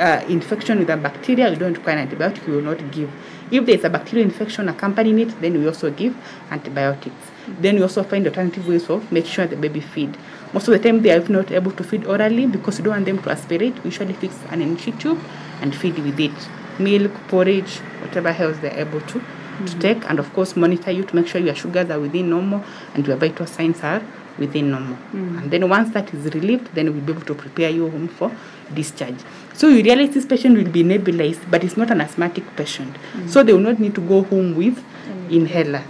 uh, 0.01 0.25
infection 0.29 0.79
with 0.79 0.89
a 0.91 0.97
bacteria, 0.97 1.51
we 1.51 1.57
don't 1.57 1.75
require 1.75 1.99
an 1.99 2.09
antibiotic, 2.09 2.47
we 2.47 2.57
will 2.57 2.63
not 2.63 2.91
give. 2.91 3.11
If 3.51 3.67
there 3.67 3.75
is 3.75 3.85
a 3.85 3.91
bacterial 3.91 4.27
infection 4.27 4.69
accompanying 4.69 5.19
it, 5.19 5.41
then 5.41 5.59
we 5.59 5.67
also 5.67 5.91
give 5.91 6.17
antibiotics. 6.51 7.31
Then 7.47 7.77
we 7.77 7.83
also 7.83 8.03
find 8.03 8.27
alternative 8.27 8.67
ways 8.67 8.89
of 8.89 9.11
make 9.13 9.27
sure 9.27 9.47
the 9.47 9.57
baby 9.57 9.81
feed. 9.81 10.17
Most 10.55 10.69
of 10.69 10.73
the 10.73 10.79
time 10.79 11.03
they 11.03 11.11
are 11.11 11.29
not 11.29 11.51
able 11.51 11.73
to 11.73 11.85
feed 11.85 12.07
orally 12.07 12.47
because 12.47 12.79
we 12.79 12.85
don't 12.85 12.95
want 12.95 13.05
them 13.05 13.23
to 13.23 13.31
aspirate. 13.31 13.75
We 13.85 13.91
usually 13.91 14.15
fix 14.15 14.35
an 14.51 14.63
entry 14.63 14.93
tube 14.93 15.21
and 15.61 15.75
feed 15.75 15.99
with 15.99 16.19
it. 16.19 16.33
Milk, 16.79 17.13
porridge, 17.29 17.79
whatever 18.01 18.29
else 18.29 18.57
they're 18.59 18.79
able 18.79 19.01
to, 19.03 19.23
to 19.67 19.79
take. 19.79 20.09
And 20.09 20.19
of 20.19 20.33
course 20.33 20.57
monitor 20.57 20.93
you 20.93 21.05
to 21.05 21.17
make 21.17 21.27
sure 21.27 21.41
your 21.41 21.55
sugars 21.55 21.91
are 21.91 22.01
within 22.01 22.31
normal 22.31 22.65
and 22.95 23.07
your 23.07 23.17
vital 23.17 23.47
signs 23.47 23.83
are 23.83 24.03
within 24.39 24.71
normal. 24.71 24.97
And 25.13 25.51
then 25.51 25.69
once 25.69 25.91
that 25.91 26.15
is 26.15 26.33
relieved, 26.35 26.75
then 26.75 26.93
we'll 26.93 27.03
be 27.03 27.13
able 27.13 27.27
to 27.27 27.35
prepare 27.35 27.71
you 27.71 27.91
home 27.91 28.09
for 28.09 28.35
discharge. 28.73 29.19
So 29.61 29.69
you 29.69 29.83
realize 29.83 30.15
this 30.15 30.25
patient 30.25 30.57
will 30.57 30.73
be 30.73 30.83
nebulized, 30.83 31.51
but 31.51 31.63
it's 31.63 31.77
not 31.77 31.91
an 31.91 32.01
asthmatic 32.01 32.45
patient. 32.57 32.97
So 33.27 33.43
they 33.43 33.53
will 33.53 33.61
not 33.61 33.79
need 33.79 33.95
to 33.95 34.01
go 34.01 34.23
home 34.23 34.55
with 34.57 34.83
inhaler. 35.29 35.85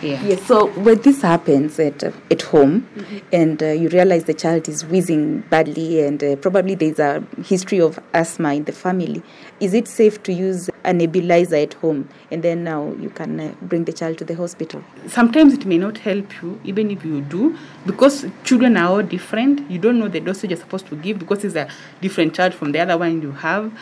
Yeah. 0.00 0.22
Yes, 0.24 0.46
so 0.46 0.68
when 0.68 1.00
this 1.02 1.22
happens 1.22 1.80
at, 1.80 2.04
uh, 2.04 2.12
at 2.30 2.42
home 2.42 2.86
and 3.32 3.60
uh, 3.60 3.66
you 3.70 3.88
realize 3.88 4.24
the 4.24 4.34
child 4.34 4.68
is 4.68 4.84
wheezing 4.84 5.40
badly 5.50 6.00
and 6.06 6.22
uh, 6.22 6.36
probably 6.36 6.76
there's 6.76 7.00
a 7.00 7.24
history 7.44 7.80
of 7.80 7.98
asthma 8.14 8.54
in 8.54 8.62
the 8.62 8.72
family, 8.72 9.20
is 9.60 9.74
it 9.74 9.88
safe 9.88 10.22
to 10.24 10.32
use 10.32 10.68
a 10.84 10.92
nebulizer 10.92 11.62
at 11.62 11.74
home? 11.74 12.08
And 12.30 12.42
then 12.42 12.64
now 12.64 12.92
you 12.98 13.10
can 13.10 13.40
uh, 13.40 13.54
bring 13.62 13.84
the 13.84 13.92
child 13.92 14.18
to 14.18 14.24
the 14.24 14.34
hospital? 14.34 14.82
sometimes 15.08 15.54
it 15.54 15.64
may 15.66 15.78
not 15.78 15.98
help 15.98 16.42
you 16.42 16.60
even 16.64 16.90
if 16.90 17.04
you 17.04 17.20
do 17.22 17.56
because 17.86 18.26
children 18.44 18.76
are 18.76 18.88
all 18.88 19.02
different. 19.02 19.70
You 19.70 19.78
don't 19.78 19.98
know 19.98 20.08
the 20.08 20.20
dosage 20.20 20.50
you're 20.50 20.58
supposed 20.58 20.86
to 20.88 20.96
give 20.96 21.18
because 21.18 21.44
it's 21.44 21.56
a 21.56 21.68
different 22.00 22.34
child 22.34 22.54
from 22.54 22.72
the 22.72 22.80
other 22.80 22.96
one 22.96 23.22
you 23.22 23.32
have. 23.32 23.72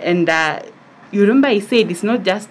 And 0.00 0.28
uh, 0.28 0.62
you 1.12 1.20
remember 1.20 1.48
i 1.48 1.60
said 1.60 1.90
it's 1.90 2.02
not 2.02 2.22
just 2.24 2.48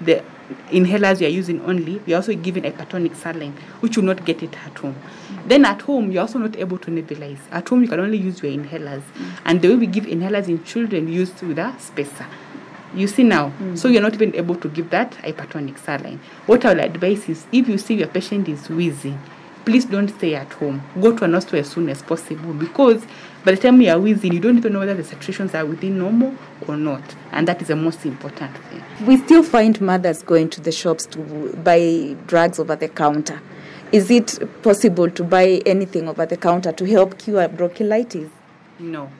the 0.00 0.22
inhalers 0.70 1.20
you're 1.20 1.30
using 1.30 1.60
only 1.62 2.00
you're 2.06 2.16
also 2.16 2.34
giving 2.34 2.64
a 2.66 2.70
hypertonic 2.70 3.14
saline 3.16 3.52
which 3.80 3.96
will 3.96 4.04
not 4.04 4.24
get 4.24 4.42
it 4.42 4.54
at 4.66 4.76
home. 4.78 4.96
Then 5.46 5.64
at 5.64 5.82
home 5.82 6.10
you're 6.10 6.22
also 6.22 6.38
not 6.38 6.56
able 6.56 6.78
to 6.78 6.90
nebulize. 6.90 7.38
At 7.50 7.68
home 7.68 7.82
you 7.82 7.88
can 7.88 8.00
only 8.00 8.18
use 8.18 8.42
your 8.42 8.52
inhalers. 8.52 9.02
And 9.44 9.60
the 9.60 9.68
way 9.68 9.76
we 9.76 9.86
give 9.86 10.04
inhalers 10.04 10.48
in 10.48 10.62
children 10.64 11.08
used 11.08 11.42
with 11.42 11.58
a 11.58 11.74
spacer. 11.78 12.26
You 12.94 13.08
see 13.08 13.22
now, 13.22 13.52
mm. 13.58 13.78
so 13.78 13.88
you're 13.88 14.02
not 14.02 14.12
even 14.14 14.34
able 14.36 14.54
to 14.56 14.68
give 14.68 14.90
that 14.90 15.12
hypertonic 15.12 15.78
saline. 15.78 16.20
What 16.44 16.64
I 16.66 16.74
will 16.74 16.80
advise 16.80 17.26
is 17.28 17.46
if 17.50 17.66
you 17.66 17.78
see 17.78 17.94
your 17.94 18.08
patient 18.08 18.48
is 18.50 18.68
wheezing, 18.68 19.18
please 19.64 19.84
don't 19.84 20.08
stay 20.08 20.34
at 20.34 20.52
home. 20.54 20.82
Go 21.00 21.16
to 21.16 21.24
an 21.24 21.34
hospital 21.34 21.60
as 21.60 21.70
soon 21.70 21.88
as 21.88 22.02
possible 22.02 22.52
because 22.52 23.04
by 23.44 23.52
the 23.52 23.56
time 23.56 23.80
you 23.80 23.90
are 23.90 23.98
wheezing, 23.98 24.32
you 24.32 24.40
don't 24.40 24.56
even 24.56 24.72
know 24.72 24.80
whether 24.80 24.94
the 24.94 25.02
saturations 25.02 25.54
are 25.54 25.66
within 25.66 25.98
normal 25.98 26.34
or 26.68 26.76
not. 26.76 27.02
And 27.32 27.48
that 27.48 27.60
is 27.62 27.68
the 27.68 27.76
most 27.76 28.04
important 28.04 28.56
thing. 28.56 28.82
We 29.06 29.16
still 29.16 29.42
find 29.42 29.80
mothers 29.80 30.22
going 30.22 30.50
to 30.50 30.60
the 30.60 30.72
shops 30.72 31.06
to 31.06 31.56
buy 31.64 32.16
drugs 32.26 32.58
over 32.58 32.76
the 32.76 32.88
counter. 32.88 33.40
Is 33.90 34.10
it 34.10 34.62
possible 34.62 35.10
to 35.10 35.24
buy 35.24 35.60
anything 35.66 36.08
over 36.08 36.24
the 36.24 36.36
counter 36.36 36.72
to 36.72 36.84
help 36.84 37.18
cure 37.18 37.46
bronchitis? 37.48 38.30
No, 38.78 39.10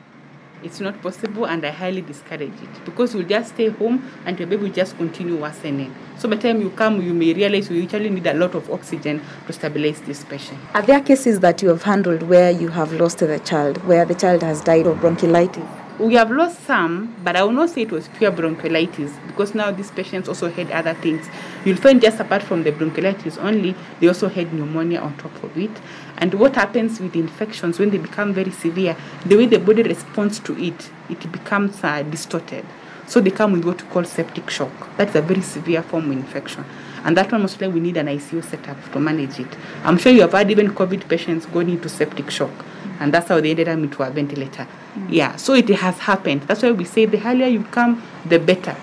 it's 0.64 0.80
not 0.80 1.00
possible, 1.02 1.46
and 1.46 1.64
I 1.64 1.70
highly 1.70 2.02
discourage 2.02 2.52
it 2.62 2.84
because 2.84 3.14
you'll 3.14 3.24
just 3.28 3.54
stay 3.54 3.68
home 3.68 4.08
and 4.26 4.38
your 4.38 4.48
baby 4.48 4.64
will 4.64 4.72
just 4.72 4.96
continue 4.96 5.36
worsening. 5.36 5.94
So 6.18 6.28
by 6.28 6.36
the 6.36 6.42
time 6.42 6.60
you 6.60 6.70
come, 6.70 7.02
you 7.02 7.14
may 7.14 7.32
realize 7.32 7.70
you 7.70 7.82
actually 7.82 8.10
need 8.10 8.26
a 8.26 8.34
lot 8.34 8.54
of 8.54 8.70
oxygen 8.70 9.20
to 9.46 9.52
stabilize 9.52 10.00
this 10.02 10.24
patient. 10.24 10.58
Are 10.74 10.82
there 10.82 11.00
cases 11.00 11.40
that 11.40 11.62
you 11.62 11.68
have 11.68 11.82
handled 11.82 12.22
where 12.22 12.50
you 12.50 12.68
have 12.68 12.92
lost 12.92 13.18
the 13.18 13.38
child, 13.40 13.84
where 13.86 14.04
the 14.04 14.14
child 14.14 14.42
has 14.42 14.60
died 14.60 14.86
of 14.86 14.98
bronchiolitis? 14.98 15.81
We 15.98 16.14
have 16.14 16.30
lost 16.30 16.64
some, 16.64 17.14
but 17.22 17.36
I 17.36 17.42
will 17.42 17.52
not 17.52 17.68
say 17.68 17.82
it 17.82 17.92
was 17.92 18.08
pure 18.08 18.32
bronchiolitis 18.32 19.26
because 19.26 19.54
now 19.54 19.70
these 19.70 19.90
patients 19.90 20.26
also 20.26 20.50
had 20.50 20.70
other 20.70 20.94
things. 20.94 21.28
You'll 21.66 21.76
find 21.76 22.00
just 22.00 22.18
apart 22.18 22.42
from 22.42 22.62
the 22.62 22.72
bronchiolitis 22.72 23.36
only, 23.36 23.74
they 24.00 24.08
also 24.08 24.28
had 24.28 24.54
pneumonia 24.54 25.00
on 25.00 25.14
top 25.18 25.42
of 25.44 25.56
it. 25.58 25.70
And 26.16 26.32
what 26.34 26.54
happens 26.54 26.98
with 26.98 27.14
infections 27.14 27.78
when 27.78 27.90
they 27.90 27.98
become 27.98 28.32
very 28.32 28.52
severe, 28.52 28.96
the 29.26 29.36
way 29.36 29.44
the 29.44 29.58
body 29.58 29.82
responds 29.82 30.40
to 30.40 30.58
it, 30.58 30.90
it 31.10 31.30
becomes 31.30 31.84
uh, 31.84 32.02
distorted. 32.02 32.64
So 33.06 33.20
they 33.20 33.30
come 33.30 33.52
with 33.52 33.64
what 33.66 33.82
we 33.82 33.88
call 33.90 34.04
septic 34.04 34.48
shock. 34.48 34.72
That's 34.96 35.14
a 35.14 35.20
very 35.20 35.42
severe 35.42 35.82
form 35.82 36.06
of 36.06 36.12
infection. 36.12 36.64
And 37.04 37.16
that 37.18 37.30
one 37.30 37.42
mostly 37.42 37.68
we 37.68 37.80
need 37.80 37.98
an 37.98 38.06
ICU 38.06 38.42
setup 38.44 38.92
to 38.92 38.98
manage 38.98 39.38
it. 39.38 39.58
I'm 39.84 39.98
sure 39.98 40.10
you 40.10 40.22
have 40.22 40.32
had 40.32 40.50
even 40.50 40.70
COVID 40.70 41.06
patients 41.08 41.44
going 41.44 41.68
into 41.68 41.90
septic 41.90 42.30
shock. 42.30 42.64
And 43.02 43.12
that's 43.12 43.28
how 43.28 43.40
they 43.40 43.50
ended 43.50 43.66
up 43.66 43.78
into 43.78 44.00
a 44.04 44.10
ventilator. 44.10 44.64
Yeah, 45.08 45.34
so 45.34 45.54
it 45.54 45.68
has 45.70 45.98
happened. 45.98 46.42
That's 46.42 46.62
why 46.62 46.70
we 46.70 46.84
say 46.84 47.04
the 47.04 47.20
earlier 47.26 47.48
you 47.48 47.64
come, 47.64 48.00
the 48.26 48.38
better. 48.38 48.76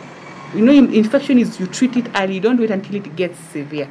You 0.54 0.62
know, 0.62 0.74
infection 0.74 1.40
is 1.40 1.58
you 1.58 1.68
treat 1.68 1.96
it 1.96 2.08
early, 2.14 2.36
you 2.36 2.42
don't 2.42 2.60
wait 2.60 2.70
until 2.70 2.96
it 2.96 3.16
gets 3.16 3.40
severe. 3.40 3.90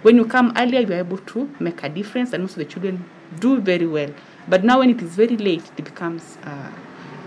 When 0.00 0.16
you 0.16 0.24
come 0.24 0.54
earlier, 0.56 0.80
you 0.80 0.92
are 0.94 1.00
able 1.00 1.18
to 1.18 1.54
make 1.60 1.82
a 1.82 1.90
difference, 1.90 2.32
and 2.32 2.42
also 2.42 2.56
the 2.56 2.64
children 2.64 3.04
do 3.38 3.60
very 3.60 3.86
well. 3.86 4.14
But 4.48 4.64
now, 4.64 4.78
when 4.78 4.88
it 4.88 5.02
is 5.02 5.10
very 5.14 5.36
late, 5.36 5.70
it 5.76 5.84
becomes 5.84 6.38
uh, 6.44 6.70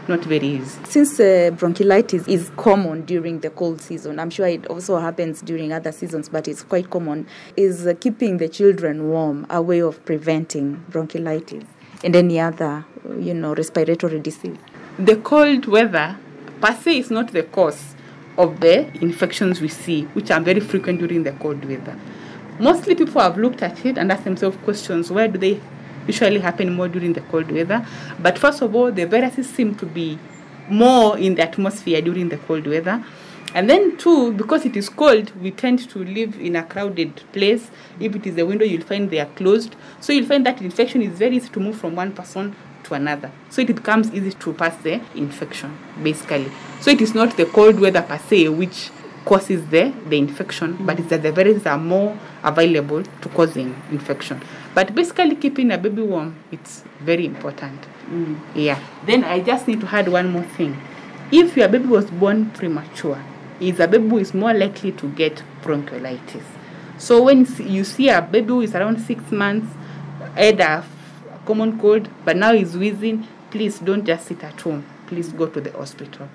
not 0.08 0.22
very 0.22 0.48
easy. 0.48 0.80
Since 0.86 1.20
uh, 1.20 1.52
bronchiolitis 1.54 2.28
is 2.28 2.50
common 2.58 3.06
during 3.06 3.42
the 3.42 3.52
cold 3.52 3.80
season, 3.80 4.18
I'm 4.18 4.32
sure 4.32 4.48
it 4.48 4.66
also 4.68 4.98
happens 4.98 5.44
during 5.44 5.72
other 5.72 5.92
seasons, 5.92 6.30
but 6.30 6.48
it's 6.48 6.64
quite 6.64 6.90
common, 6.90 7.28
is 7.56 7.86
uh, 7.86 7.94
keeping 8.00 8.38
the 8.38 8.50
children 8.50 9.10
warm 9.10 9.46
a 9.52 9.62
way 9.62 9.82
of 9.82 10.04
preventing 10.06 10.84
bronchiolitis 10.90 11.66
and 12.04 12.16
any 12.16 12.40
other, 12.40 12.86
you 13.20 13.34
know, 13.34 13.54
respiratory 13.54 14.20
disease? 14.20 14.58
The 14.98 15.18
cold 15.18 15.66
weather 15.66 16.18
per 16.62 16.74
se 16.74 16.98
is 16.98 17.12
not 17.12 17.32
the 17.32 17.44
cause 17.44 17.96
of 18.38 18.60
the 18.60 18.88
infections 19.02 19.62
we 19.62 19.68
see, 19.68 20.04
which 20.14 20.32
are 20.32 20.40
very 20.40 20.60
frequent 20.60 21.00
during 21.00 21.24
the 21.24 21.32
cold 21.34 21.64
weather. 21.66 21.98
Mostly 22.60 22.96
people 22.96 23.22
have 23.22 23.38
looked 23.38 23.62
at 23.62 23.86
it 23.86 23.98
and 23.98 24.12
asked 24.12 24.26
themselves 24.26 24.58
questions 24.64 25.12
where 25.12 25.28
do 25.28 25.38
they 25.38 25.62
usually 26.08 26.40
happen 26.40 26.74
more 26.74 26.88
during 26.88 27.14
the 27.14 27.22
cold 27.22 27.52
weather? 27.52 27.86
But 28.20 28.38
first 28.38 28.62
of 28.62 28.76
all, 28.76 28.92
the 28.92 29.06
viruses 29.06 29.50
seem 29.50 29.76
to 29.76 29.86
be 29.86 30.20
more 30.70 31.18
in 31.18 31.36
the 31.36 31.44
atmosphere 31.44 32.02
during 32.02 32.30
the 32.30 32.38
cold 32.38 32.68
weather. 32.68 33.04
And 33.56 33.70
then, 33.70 33.98
two, 33.98 34.34
because 34.34 34.66
it 34.66 34.78
is 34.78 34.90
cold, 34.90 35.36
we 35.42 35.52
tend 35.52 35.90
to 35.90 36.04
live 36.04 36.40
in 36.40 36.56
a 36.56 36.64
crowded 36.64 37.24
place. 37.34 37.72
If 38.00 38.16
it 38.16 38.28
is 38.28 38.38
a 38.38 38.46
window, 38.46 38.64
you'll 38.66 38.84
find 38.84 39.10
they 39.10 39.20
are 39.20 39.26
closed. 39.26 39.76
So 40.00 40.14
you'll 40.14 40.28
find 40.28 40.46
that 40.46 40.62
infection 40.62 41.02
is 41.02 41.18
very 41.18 41.38
easy 41.38 41.50
to 41.50 41.60
move 41.60 41.78
from 41.78 41.96
one 41.96 42.12
person 42.14 42.56
to 42.84 42.94
another. 42.94 43.32
So 43.50 43.62
it 43.62 43.68
becomes 43.68 44.14
easy 44.14 44.32
to 44.32 44.54
pass 44.54 44.76
the 44.84 45.02
infection, 45.16 45.78
basically. 46.04 46.52
So 46.82 46.92
it 46.92 47.02
is 47.02 47.16
not 47.16 47.38
the 47.38 47.46
cold 47.46 47.80
weather 47.80 48.02
per 48.04 48.20
se 48.20 48.50
which 48.50 48.92
causes 49.26 49.66
the, 49.70 49.94
the 50.08 50.18
infection, 50.18 50.78
but 50.82 51.00
it's 51.00 51.10
that 51.10 51.24
the 51.24 51.32
viruses 51.32 51.66
are 51.66 51.78
more 51.78 52.18
available 52.44 53.04
to 53.04 53.30
causing 53.30 53.76
infection. 53.92 54.42
But 54.74 54.96
basically, 54.96 55.36
keeping 55.36 55.72
a 55.72 55.78
baby 55.78 56.02
warm, 56.02 56.36
it's 56.52 56.84
very 57.00 57.26
important. 57.26 57.82
Mm. 58.10 58.40
Yeah. 58.56 58.80
Then 59.06 59.24
I 59.24 59.40
just 59.42 59.68
need 59.68 59.82
to 59.82 59.88
add 59.88 60.08
one 60.08 60.32
more 60.32 60.44
thing. 60.44 60.80
If 61.32 61.56
your 61.58 61.68
baby 61.68 61.88
was 61.88 62.10
born 62.10 62.50
premature, 62.52 63.22
is 63.60 63.80
a 63.80 63.88
baby 63.88 64.08
who 64.08 64.18
is 64.18 64.34
more 64.34 64.54
likely 64.54 64.92
to 64.94 65.08
get 65.10 65.44
bronchiolitis. 65.62 66.44
So 66.98 67.24
when 67.24 67.46
you 67.60 67.84
see 67.84 68.10
a 68.10 68.22
baby 68.22 68.48
who 68.48 68.62
is 68.62 68.76
around 68.76 69.00
six 69.00 69.32
months, 69.32 69.68
had 70.36 70.60
a 70.60 70.84
common 71.46 71.80
cold, 71.80 72.10
but 72.26 72.36
now 72.36 72.54
is 72.54 72.78
wheezing, 72.78 73.28
please 73.52 73.80
don't 73.80 74.06
just 74.06 74.28
sit 74.28 74.44
at 74.44 74.60
home. 74.62 74.86
Please 75.08 75.32
go 75.32 75.48
to 75.48 75.60
the 75.60 75.72
hospital. 75.72 76.30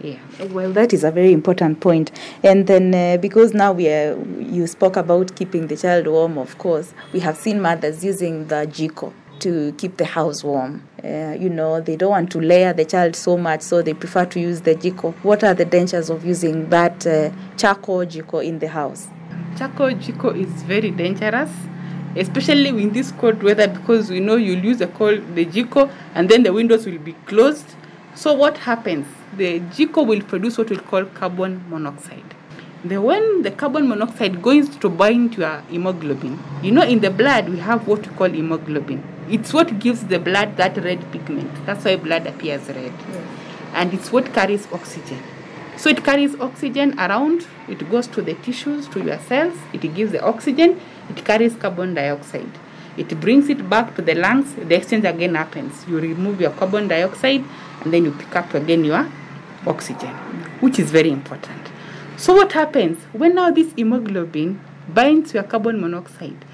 Yeah. 0.00 0.18
Well, 0.50 0.72
that 0.72 0.94
is 0.94 1.04
a 1.04 1.10
very 1.10 1.32
important 1.32 1.80
point. 1.80 2.10
And 2.42 2.66
then, 2.66 2.94
uh, 2.94 3.20
because 3.20 3.52
now 3.52 3.72
we 3.72 3.88
are, 3.88 4.18
you 4.40 4.66
spoke 4.66 4.96
about 4.96 5.36
keeping 5.36 5.66
the 5.66 5.76
child 5.76 6.06
warm, 6.06 6.38
of 6.38 6.56
course, 6.56 6.94
we 7.12 7.20
have 7.20 7.36
seen 7.36 7.60
mothers 7.60 8.02
using 8.02 8.46
the 8.46 8.66
jiko 8.66 9.12
to 9.44 9.72
keep 9.76 9.98
the 9.98 10.06
house 10.06 10.42
warm. 10.42 10.82
Uh, 11.04 11.36
you 11.38 11.50
know, 11.50 11.80
they 11.80 11.96
don't 11.96 12.10
want 12.10 12.32
to 12.32 12.40
layer 12.40 12.72
the 12.72 12.84
child 12.84 13.14
so 13.14 13.36
much, 13.36 13.60
so 13.60 13.82
they 13.82 13.92
prefer 13.92 14.24
to 14.24 14.40
use 14.40 14.62
the 14.62 14.74
jiko. 14.74 15.12
What 15.22 15.44
are 15.44 15.52
the 15.52 15.66
dangers 15.66 16.08
of 16.08 16.24
using 16.24 16.70
that 16.70 17.06
uh, 17.06 17.30
charcoal 17.58 18.06
jiko 18.06 18.42
in 18.44 18.58
the 18.58 18.68
house? 18.68 19.06
Charcoal 19.58 19.90
jiko 19.90 20.34
is 20.34 20.48
very 20.62 20.90
dangerous, 20.90 21.50
especially 22.16 22.70
in 22.70 22.92
this 22.94 23.12
cold 23.12 23.42
weather 23.42 23.68
because 23.68 24.08
we 24.10 24.20
know 24.20 24.36
you'll 24.36 24.64
use 24.64 24.78
the 24.78 24.86
cold 24.86 25.34
the 25.34 25.44
jiko 25.44 25.90
and 26.14 26.30
then 26.30 26.42
the 26.42 26.52
windows 26.52 26.86
will 26.86 26.98
be 26.98 27.12
closed. 27.26 27.66
So 28.14 28.32
what 28.32 28.56
happens? 28.56 29.06
The 29.36 29.60
jiko 29.60 30.06
will 30.06 30.22
produce 30.22 30.56
what 30.56 30.70
we 30.70 30.76
call 30.76 31.04
carbon 31.04 31.64
monoxide. 31.68 32.34
The 32.86 33.00
when 33.00 33.40
the 33.40 33.50
carbon 33.50 33.88
monoxide 33.88 34.42
goes 34.42 34.68
to 34.76 34.90
bind 34.90 35.32
to 35.32 35.40
your 35.40 35.60
hemoglobin, 35.70 36.38
you 36.62 36.70
know 36.70 36.82
in 36.82 37.00
the 37.00 37.10
blood 37.10 37.48
we 37.48 37.58
have 37.58 37.88
what 37.88 38.06
we 38.06 38.14
call 38.14 38.28
hemoglobin. 38.28 39.02
It's 39.30 39.54
what 39.54 39.78
gives 39.78 40.04
the 40.04 40.18
blood 40.18 40.58
that 40.58 40.76
red 40.76 41.10
pigment. 41.10 41.64
That's 41.64 41.86
why 41.86 41.96
blood 41.96 42.26
appears 42.26 42.68
red. 42.68 42.92
And 43.72 43.94
it's 43.94 44.12
what 44.12 44.34
carries 44.34 44.70
oxygen. 44.70 45.22
So 45.78 45.88
it 45.88 46.04
carries 46.04 46.38
oxygen 46.38 46.92
around, 47.00 47.46
it 47.68 47.90
goes 47.90 48.06
to 48.08 48.20
the 48.20 48.34
tissues, 48.34 48.86
to 48.88 49.02
your 49.02 49.18
cells, 49.18 49.56
it 49.72 49.80
gives 49.94 50.12
the 50.12 50.22
oxygen, 50.22 50.78
it 51.08 51.24
carries 51.24 51.56
carbon 51.56 51.94
dioxide. 51.94 52.52
It 52.98 53.18
brings 53.18 53.48
it 53.48 53.66
back 53.70 53.96
to 53.96 54.02
the 54.02 54.14
lungs, 54.14 54.54
the 54.56 54.74
exchange 54.74 55.06
again 55.06 55.36
happens. 55.36 55.88
You 55.88 56.00
remove 56.00 56.38
your 56.38 56.50
carbon 56.50 56.88
dioxide 56.88 57.44
and 57.82 57.94
then 57.94 58.04
you 58.04 58.12
pick 58.12 58.36
up 58.36 58.52
again 58.52 58.84
your 58.84 59.10
oxygen, 59.66 60.14
which 60.60 60.78
is 60.78 60.90
very 60.90 61.10
important. 61.10 61.73
So 62.16 62.32
what 62.34 62.52
happens 62.52 62.98
when 63.12 63.34
now 63.34 63.50
this 63.50 63.72
hemoglobin 63.74 64.60
binds 64.88 65.32
to 65.32 65.38
your 65.38 65.42
carbon 65.44 65.80
monoxide? 65.80 66.44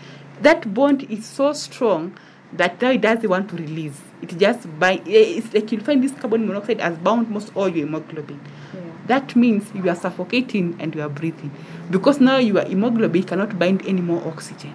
That 0.40 0.72
bond 0.72 1.02
is 1.10 1.26
so 1.26 1.52
strong 1.52 2.16
that 2.54 2.80
now 2.80 2.90
it 2.90 3.02
doesn't 3.02 3.28
want 3.28 3.50
to 3.50 3.56
release. 3.56 4.00
It 4.22 4.36
just 4.38 4.66
bind. 4.78 5.06
Eh, 5.06 5.38
it's 5.38 5.52
like 5.52 5.70
you'll 5.70 5.82
find 5.84 6.02
this 6.02 6.12
carbon 6.12 6.46
monoxide 6.46 6.80
has 6.80 6.96
bound 6.98 7.28
most 7.30 7.52
all 7.54 7.68
your 7.68 7.86
hemoglobin. 7.86 8.40
That 9.06 9.34
means 9.36 9.70
you 9.74 9.88
are 9.90 9.96
suffocating 9.96 10.76
and 10.78 10.94
you 10.94 11.02
are 11.02 11.08
breathing 11.08 11.50
because 11.90 12.20
now 12.20 12.38
your 12.38 12.64
hemoglobin 12.64 13.24
cannot 13.24 13.58
bind 13.58 13.86
any 13.86 14.00
more 14.00 14.26
oxygen. 14.26 14.74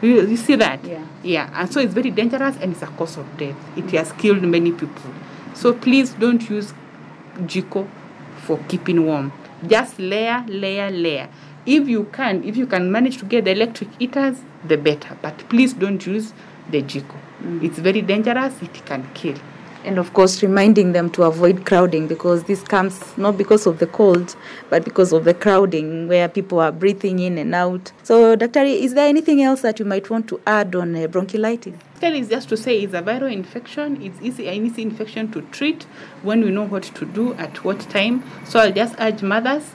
You, 0.00 0.26
you 0.26 0.36
see 0.36 0.54
that? 0.54 0.82
Yeah. 0.84 1.04
Yeah, 1.22 1.50
and 1.52 1.70
so 1.70 1.80
it's 1.80 1.92
very 1.92 2.10
dangerous 2.10 2.56
and 2.56 2.72
it's 2.72 2.82
a 2.82 2.86
cause 2.86 3.18
of 3.18 3.26
death. 3.36 3.56
It 3.76 3.90
has 3.90 4.12
killed 4.12 4.42
many 4.42 4.72
people. 4.72 5.12
So 5.54 5.74
please 5.74 6.10
don't 6.14 6.48
use 6.48 6.72
Jiko 7.40 7.88
for 8.42 8.58
keeping 8.68 9.04
warm. 9.04 9.32
Just 9.66 9.98
layer, 9.98 10.44
layer, 10.48 10.90
layer. 10.90 11.28
If 11.66 11.88
you 11.88 12.04
can, 12.12 12.42
if 12.44 12.56
you 12.56 12.66
can 12.66 12.90
manage 12.90 13.18
to 13.18 13.24
get 13.26 13.44
the 13.44 13.52
electric 13.52 13.90
heaters, 13.98 14.38
the 14.66 14.76
better. 14.76 15.16
But 15.20 15.36
please 15.48 15.74
don't 15.74 16.04
use 16.06 16.32
the 16.70 16.82
Jiko. 16.82 17.16
Mm. 17.42 17.62
It's 17.62 17.78
very 17.78 18.00
dangerous. 18.00 18.62
It 18.62 18.84
can 18.86 19.08
kill. 19.14 19.36
And 19.84 19.98
of 19.98 20.12
course, 20.12 20.42
reminding 20.42 20.92
them 20.92 21.08
to 21.10 21.22
avoid 21.22 21.64
crowding 21.64 22.06
because 22.06 22.44
this 22.44 22.62
comes 22.62 23.16
not 23.16 23.38
because 23.38 23.66
of 23.66 23.78
the 23.78 23.86
cold, 23.86 24.36
but 24.68 24.84
because 24.84 25.12
of 25.12 25.24
the 25.24 25.32
crowding 25.32 26.06
where 26.06 26.28
people 26.28 26.60
are 26.60 26.70
breathing 26.70 27.18
in 27.18 27.38
and 27.38 27.54
out. 27.54 27.92
So, 28.02 28.36
Dr. 28.36 28.60
Is 28.60 28.94
there 28.94 29.08
anything 29.08 29.42
else 29.42 29.62
that 29.62 29.78
you 29.78 29.86
might 29.86 30.10
want 30.10 30.28
to 30.28 30.40
add 30.46 30.74
on 30.74 30.94
uh, 30.94 31.06
bronchiolitis? 31.06 31.74
Still, 31.96 32.14
is 32.14 32.28
just 32.28 32.48
to 32.50 32.56
say 32.56 32.80
it's 32.80 32.94
a 32.94 33.02
viral 33.02 33.32
infection. 33.32 34.02
It's 34.02 34.20
easy, 34.20 34.48
an 34.48 34.66
easy 34.66 34.82
infection 34.82 35.32
to 35.32 35.42
treat 35.50 35.84
when 36.22 36.42
we 36.42 36.50
know 36.50 36.64
what 36.64 36.82
to 36.82 37.06
do 37.06 37.34
at 37.34 37.64
what 37.64 37.80
time. 37.80 38.22
So 38.44 38.60
I'll 38.60 38.72
just 38.72 38.94
urge 38.98 39.22
mothers, 39.22 39.72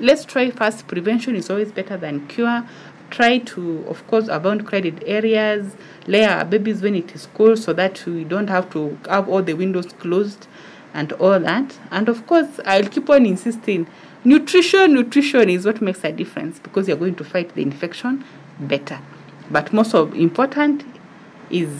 let's 0.00 0.24
try 0.24 0.50
first. 0.50 0.86
Prevention 0.86 1.36
is 1.36 1.48
always 1.48 1.72
better 1.72 1.96
than 1.96 2.26
cure. 2.26 2.66
Try 3.12 3.38
to, 3.38 3.84
of 3.88 4.04
course, 4.08 4.26
avoid 4.28 4.66
crowded 4.66 5.04
areas. 5.06 5.76
layer 6.08 6.30
our 6.30 6.44
babies 6.44 6.82
when 6.82 6.96
it 6.96 7.14
is 7.14 7.28
cold 7.34 7.58
so 7.58 7.72
that 7.72 8.04
we 8.06 8.24
don't 8.24 8.48
have 8.48 8.68
to 8.72 8.98
have 9.08 9.28
all 9.28 9.42
the 9.42 9.54
windows 9.54 9.86
closed. 10.00 10.48
and 10.94 11.12
all 11.14 11.40
that. 11.40 11.78
And 11.90 12.08
of 12.08 12.26
course, 12.26 12.60
I'll 12.64 12.88
keep 12.88 13.08
on 13.10 13.26
insisting 13.26 13.86
nutrition, 14.24 14.94
nutrition 14.94 15.48
is 15.48 15.64
what 15.64 15.80
makes 15.80 16.04
a 16.04 16.12
difference 16.12 16.58
because 16.58 16.88
you're 16.88 16.96
going 16.96 17.14
to 17.16 17.24
fight 17.24 17.54
the 17.54 17.62
infection 17.62 18.24
better. 18.60 19.00
But 19.50 19.72
most 19.72 19.94
of 19.94 20.14
important 20.14 20.84
is 21.50 21.70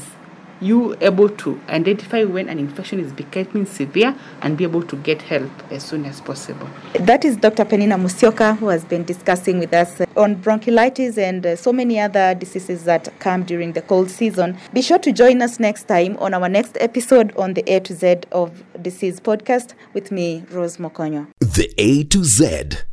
you 0.62 0.96
able 1.00 1.28
to 1.28 1.60
identify 1.68 2.24
when 2.24 2.48
an 2.48 2.58
infection 2.58 3.00
is 3.00 3.12
becoming 3.12 3.66
severe 3.66 4.16
and 4.42 4.56
be 4.56 4.64
able 4.64 4.82
to 4.82 4.96
get 4.96 5.20
help 5.22 5.50
as 5.70 5.82
soon 5.82 6.04
as 6.04 6.20
possible. 6.20 6.68
That 7.00 7.24
is 7.24 7.36
Dr. 7.36 7.64
Peninah 7.64 8.00
Musyoka, 8.00 8.56
who 8.56 8.68
has 8.68 8.84
been 8.84 9.04
discussing 9.04 9.58
with 9.58 9.74
us 9.74 10.00
on 10.16 10.36
bronchiolitis 10.36 11.18
and 11.18 11.44
uh, 11.44 11.56
so 11.56 11.72
many 11.72 11.98
other 11.98 12.34
diseases 12.34 12.84
that 12.84 13.08
come 13.18 13.42
during 13.42 13.72
the 13.72 13.82
cold 13.82 14.10
season. 14.10 14.56
Be 14.72 14.82
sure 14.82 14.98
to 15.00 15.12
join 15.12 15.42
us 15.42 15.58
next 15.58 15.88
time 15.88 16.16
on 16.18 16.34
our 16.34 16.48
next 16.48 16.76
episode 16.80 17.34
on 17.36 17.54
the 17.54 17.62
A 17.70 17.80
to 17.80 17.94
Z 17.94 18.20
of 18.30 18.62
Disease 18.80 19.20
podcast 19.20 19.74
with 19.94 20.10
me, 20.10 20.44
Rose 20.50 20.76
Mukonyo. 20.76 21.26
The 21.40 21.72
A 21.78 22.04
to 22.04 22.24
Z 22.24 22.91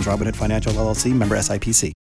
Robinhood 0.00 0.36
Financial 0.36 0.72
LLC 0.72 1.14
member 1.14 1.36
SIPC. 1.38 1.92